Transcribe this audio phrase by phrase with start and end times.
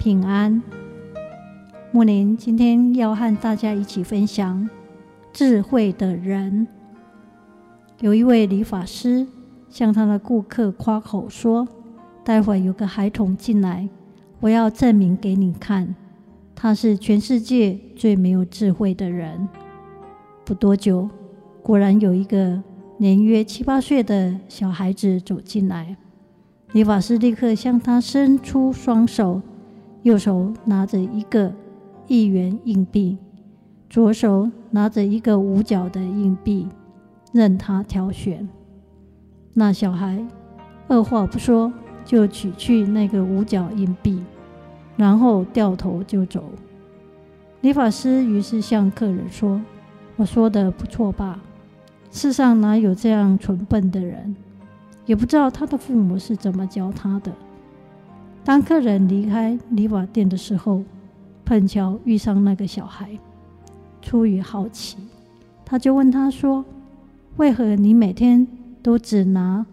[0.00, 0.62] 平安，
[1.92, 4.70] 木林今天要和大家一起分享
[5.30, 6.66] 智慧的人。
[8.00, 9.26] 有一位理发师
[9.68, 11.68] 向他的顾客夸口说
[12.24, 13.90] ：“待会有个孩童进来，
[14.40, 15.94] 我要证明给你看，
[16.54, 19.46] 他是全世界最没有智慧的人。”
[20.46, 21.10] 不多久，
[21.62, 22.62] 果然有一个
[22.96, 25.94] 年约七八岁的小孩子走进来，
[26.72, 29.42] 理发师立刻向他伸出双手。
[30.02, 31.52] 右手拿着一个
[32.06, 33.18] 一元硬币，
[33.88, 36.66] 左手拿着一个五角的硬币，
[37.32, 38.48] 任他挑选。
[39.52, 40.24] 那小孩
[40.88, 41.70] 二话不说
[42.04, 44.22] 就取去那个五角硬币，
[44.96, 46.44] 然后掉头就走。
[47.60, 49.60] 理发师于是向客人说
[50.16, 51.38] ：“我说的不错吧？
[52.10, 54.34] 世上哪有这样蠢笨的人？
[55.04, 57.30] 也不知道他的父母是怎么教他的。”
[58.42, 60.82] 当客人离开理发店的时候，
[61.44, 63.18] 碰巧遇上那个小孩。
[64.02, 64.96] 出于好奇，
[65.64, 66.64] 他就问他说
[67.36, 68.48] ：“为何你每天
[68.82, 69.64] 都只拿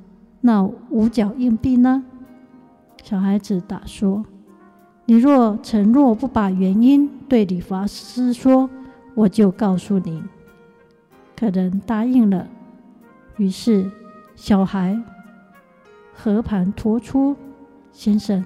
[0.42, 2.04] 那五角硬币呢？”
[3.02, 4.26] 小孩子答说
[5.06, 8.70] ：“你若承诺不把原因对理发师说，
[9.16, 10.22] 我就告诉你。”
[11.40, 12.48] 客人答应了。
[13.38, 13.90] 于是
[14.36, 15.02] 小孩
[16.14, 17.34] 和盘托出
[17.94, 18.46] ：“先生。”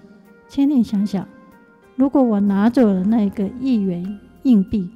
[0.52, 1.26] 请你想想，
[1.96, 4.92] 如果我拿走了那个一元硬币，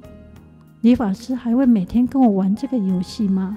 [0.82, 3.56] 理发师还会每天跟我玩这个游戏吗？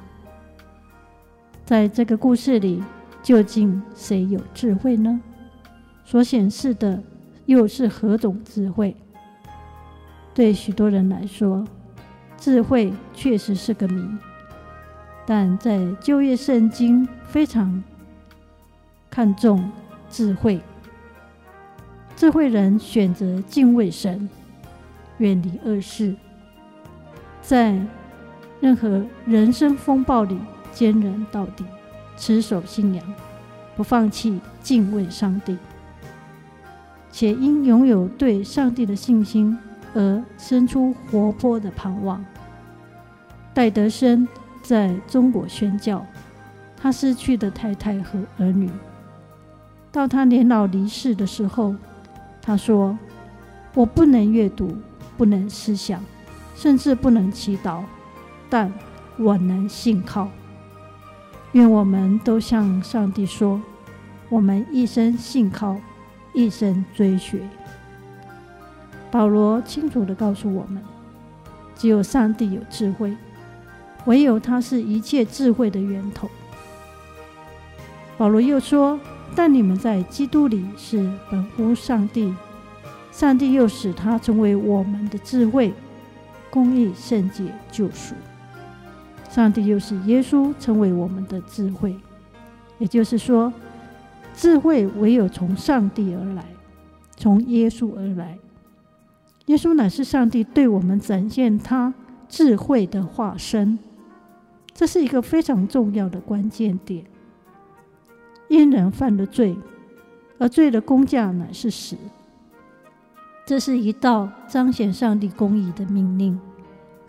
[1.66, 2.82] 在这个故事里，
[3.22, 5.20] 究竟谁有智慧呢？
[6.06, 7.04] 所显示的
[7.48, 8.96] 又是何种智慧？
[10.34, 11.68] 对许多人来说，
[12.38, 14.02] 智慧确实是个谜。
[15.26, 17.84] 但在旧约圣经非常
[19.10, 19.70] 看重
[20.10, 20.62] 智慧。
[22.19, 24.28] 智慧人选择敬畏神，
[25.19, 26.13] 远离恶事，
[27.41, 27.80] 在
[28.59, 30.38] 任何人生风暴里
[30.74, 31.63] 坚韧到底，
[32.18, 33.13] 持守信仰，
[33.78, 35.57] 不放弃敬畏上帝，
[37.09, 39.57] 且因拥有对上帝的信心
[39.94, 42.22] 而生出活泼的盼望。
[43.53, 44.28] 戴德生
[44.62, 46.06] 在中国宣教，
[46.75, 48.69] 他失去的太太和儿女，
[49.90, 51.74] 到他年老离世的时候。
[52.42, 52.98] 他说
[53.76, 54.76] ：“我不能阅读，
[55.18, 56.04] 不能思想，
[56.56, 57.84] 甚至不能祈祷，
[58.50, 58.74] 但
[59.18, 60.30] 我能信靠。
[61.52, 63.62] 愿我们都向上帝说：
[64.30, 65.78] 我们一生信靠，
[66.34, 67.48] 一生追寻。”
[69.12, 70.84] 保罗清楚地告诉我们：
[71.76, 73.16] 只有上帝有智慧，
[74.06, 76.30] 唯有他是一切智慧的源头。
[78.18, 79.00] 保罗又说。
[79.36, 82.34] 但你们在基督里是本乎上帝，
[83.12, 85.74] 上帝又使他成为我们的智慧、
[86.50, 88.16] 公义、圣洁、救赎。
[89.30, 91.96] 上帝又使耶稣成为我们的智慧，
[92.80, 93.54] 也就是说，
[94.34, 96.44] 智慧唯有从上帝而来，
[97.16, 98.38] 从耶稣而来。
[99.46, 101.94] 耶稣乃是上帝对我们展现他
[102.28, 103.80] 智慧的化身，
[104.74, 107.06] 这是一个非常重要的关键点。
[108.50, 109.58] 因人犯了罪，
[110.38, 111.96] 而罪的工价乃是死。
[113.46, 116.40] 这是一道彰显上帝公义的命令。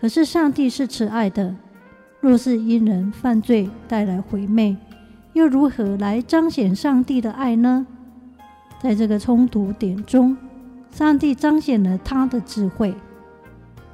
[0.01, 1.55] 可是上帝是慈爱的，
[2.21, 4.77] 若是因人犯罪带来毁灭，
[5.35, 7.87] 又如何来彰显上帝的爱呢？
[8.81, 10.35] 在这个冲突点中，
[10.91, 12.95] 上帝彰显了他的智慧。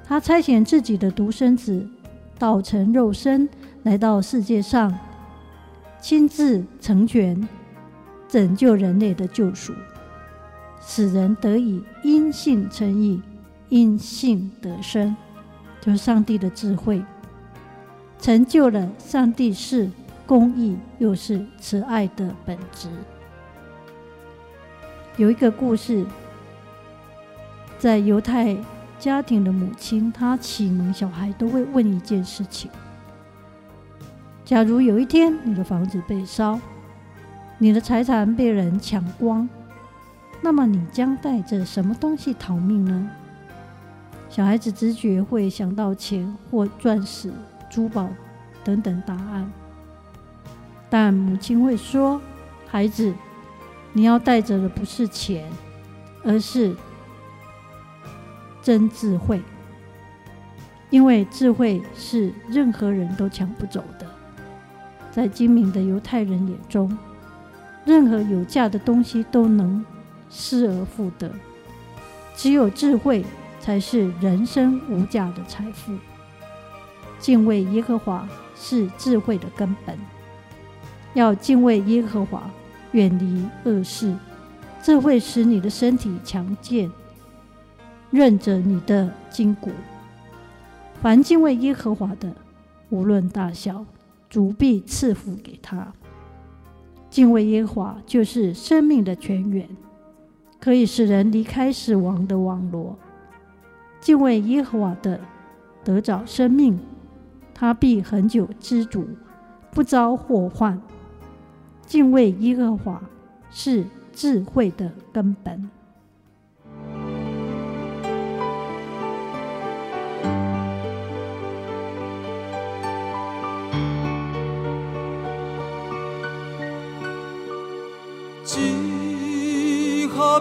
[0.04, 1.88] 他差遣自己的独生子，
[2.38, 3.48] 道成肉身，
[3.82, 4.96] 来到世界上。
[6.06, 7.49] 亲自成全
[8.29, 9.75] 拯救人类的救赎，
[10.81, 13.20] 使人得以因信称义，
[13.70, 15.17] 因信得生，
[15.81, 17.03] 就是上帝的智慧，
[18.20, 19.91] 成就了上帝是
[20.29, 22.88] 公义又是慈爱的本质。
[25.17, 26.06] 有一个故事，
[27.81, 28.56] 在犹太
[29.00, 32.70] 家庭的母亲，她启蒙小孩都会问一件事情。
[34.46, 36.60] 假如有一天你的房子被烧，
[37.58, 39.48] 你的财产被人抢光，
[40.40, 43.10] 那么你将带着什么东西逃命呢？
[44.28, 47.32] 小孩子直觉会想到钱或钻石、
[47.69, 48.08] 珠宝
[48.62, 49.50] 等等答案，
[50.88, 52.20] 但母亲会说
[52.70, 53.12] ：“孩子，
[53.93, 55.44] 你要带着的不是钱，
[56.22, 56.72] 而是
[58.62, 59.43] 真智慧，
[60.88, 64.06] 因为智慧是任何人都抢不走的。
[65.16, 66.94] 在精明的犹太人眼中，
[67.86, 69.82] 任何有价的东西都能
[70.28, 71.32] 失而复得，
[72.36, 73.24] 只有智慧。”
[73.58, 75.92] 才是人生无价的财富。
[77.18, 79.98] 敬畏耶和华是智慧的根本。
[81.14, 82.48] 要敬畏耶和华，
[82.92, 84.14] 远离恶事，
[84.80, 86.88] 这会使你的身体强健，
[88.10, 89.72] 润着你的筋骨。
[91.02, 92.32] 凡敬畏耶和华的，
[92.90, 93.84] 无论大小，
[94.28, 95.93] 主必赐福给他。
[97.08, 99.69] 敬畏耶和华就是生命的泉源，
[100.61, 102.99] 可以使人离开死亡的网罗。
[104.00, 105.20] 敬畏耶和华的，
[105.82, 106.78] 得着生命，
[107.55, 109.06] 他必恒久知足，
[109.70, 110.81] 不遭祸患。
[111.87, 113.02] 敬畏耶和华
[113.50, 115.70] 是智慧的根本。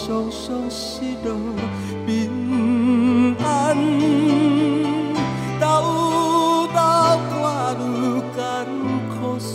[0.00, 1.28] 上相思路
[2.06, 3.76] 平安，
[5.60, 5.66] 兜
[6.68, 6.80] 兜
[7.28, 7.36] 过
[7.78, 7.84] 路
[8.34, 8.40] 艰
[9.10, 9.52] 苦事，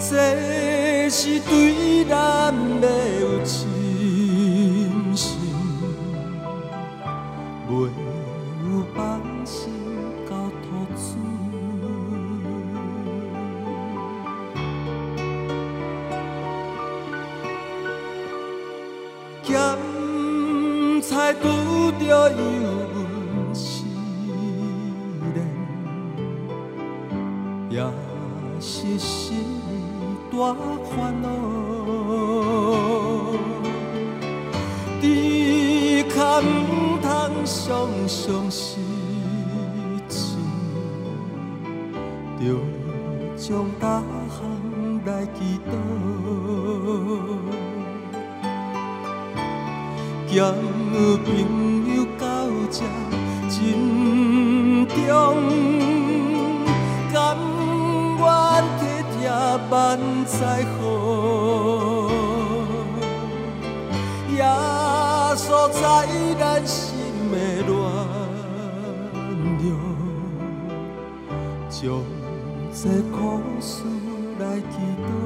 [0.00, 1.50] 这是对
[2.06, 2.14] 咱
[2.80, 2.86] 的
[3.20, 5.28] 有真心，
[21.32, 21.44] 遇
[21.98, 22.36] 着有
[22.92, 23.84] 份失
[25.34, 25.36] 恋，
[27.70, 27.74] 也
[28.60, 29.44] 是心
[30.30, 30.34] 大
[30.84, 30.90] 烦
[31.22, 31.24] 恼。
[35.00, 35.04] 抵
[36.04, 37.06] 抗不通，
[37.44, 38.78] 常常失
[40.08, 40.38] 亲，
[42.38, 42.40] 着
[43.36, 44.02] 将答案
[45.04, 45.70] 来祈祷。
[50.34, 50.42] 有
[51.26, 51.28] 朋
[51.94, 52.24] 友到
[52.70, 52.80] 这
[53.50, 53.52] 珍
[54.88, 54.96] 重，
[57.12, 57.36] 甘
[58.16, 58.24] 愿
[58.78, 58.80] 体
[59.12, 59.28] 贴
[59.68, 59.70] 万
[60.24, 60.80] 载好，
[64.30, 64.40] 耶
[65.36, 65.82] 稣在
[66.40, 66.80] 咱心
[67.30, 67.34] 的
[67.66, 67.70] 暖
[69.60, 69.68] 融，
[71.68, 71.78] 将
[72.72, 72.80] 这
[73.14, 73.20] 苦
[73.60, 73.84] 事
[74.38, 75.21] 来祈祷。